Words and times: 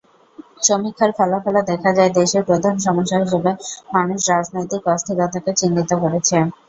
সমীক্ষার 0.63 1.11
ফলাফলে 1.17 1.61
দেখা 1.71 1.91
যায়, 1.97 2.11
দেশের 2.19 2.43
প্রধান 2.49 2.75
সমস্যা 2.85 3.17
হিসেবে 3.23 3.51
মানুষ 3.95 4.19
রাজনৈতিক 4.31 4.81
অস্থিরতাকে 4.93 5.51
চিহ্নিত 5.59 5.91
করেছে। 6.03 6.37